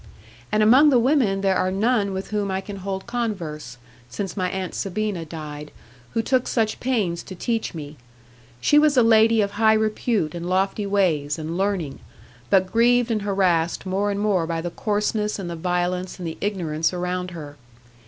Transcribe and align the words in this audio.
'And 0.51 0.63
among 0.63 0.89
the 0.89 0.97
women 0.97 1.41
there 1.41 1.55
are 1.55 1.69
none 1.69 2.11
with 2.11 2.29
whom 2.31 2.49
I 2.49 2.59
can 2.59 2.77
hold 2.77 3.05
converse, 3.05 3.77
since 4.09 4.35
my 4.35 4.49
Aunt 4.49 4.73
Sabina 4.73 5.25
died, 5.25 5.69
who 6.13 6.23
took 6.23 6.47
such 6.47 6.79
pains 6.79 7.21
to 7.21 7.35
teach 7.35 7.75
me. 7.75 7.97
She 8.59 8.79
was 8.79 8.97
a 8.97 9.03
lady 9.03 9.41
of 9.41 9.51
high 9.51 9.75
repute 9.75 10.33
and 10.33 10.49
lofty 10.49 10.87
ways, 10.87 11.37
and 11.37 11.55
learning, 11.55 11.99
but 12.49 12.71
grieved 12.71 13.11
and 13.11 13.21
harassed 13.21 13.85
more 13.85 14.09
and 14.09 14.19
more 14.19 14.47
by 14.47 14.59
the 14.59 14.71
coarseness, 14.71 15.37
and 15.37 15.51
the 15.51 15.55
violence, 15.55 16.17
and 16.17 16.27
the 16.27 16.39
ignorance 16.41 16.91
around 16.91 17.29
her. 17.29 17.55